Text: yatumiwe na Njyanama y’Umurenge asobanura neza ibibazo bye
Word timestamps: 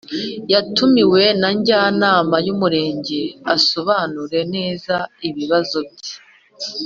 yatumiwe 0.51 1.23
na 1.39 1.49
Njyanama 1.57 2.35
y’Umurenge 2.45 3.19
asobanura 3.55 4.39
neza 4.55 4.95
ibibazo 5.27 5.77
bye 5.91 6.15